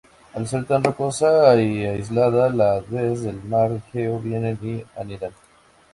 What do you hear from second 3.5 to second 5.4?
Egeo vienen y anidan.